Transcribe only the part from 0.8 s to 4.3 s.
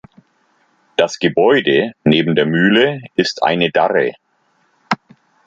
Das Gebäude neben der Mühle ist die Darre.